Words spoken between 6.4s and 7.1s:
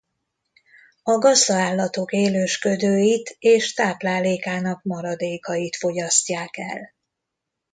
el.